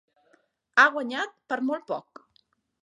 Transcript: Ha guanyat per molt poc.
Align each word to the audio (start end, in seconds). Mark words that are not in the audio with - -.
Ha 0.77 0.85
guanyat 0.95 1.39
per 1.53 1.61
molt 1.69 1.89
poc. 1.95 2.25